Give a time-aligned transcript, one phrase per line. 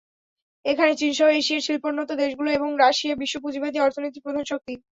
[0.65, 4.73] এখন চীনসহ এশিয়ার শিল্পোন্নত দেশগুলো এবং রাশিয়া বিশ্ব পুঁজিবাদী অর্থনীতির প্রধান শক্তি।